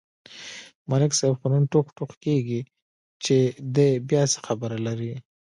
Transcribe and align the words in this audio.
ملک 0.89 1.11
صاحب 1.19 1.33
خو 1.39 1.47
نن 1.53 1.63
ټوغ 1.71 1.85
ټوغ 1.97 2.11
کېږي، 2.23 2.61
چې 3.23 3.37
دی 3.75 3.89
بیا 4.09 4.23
څه 4.31 4.39
خبره 4.47 4.77
لري. 4.87 5.13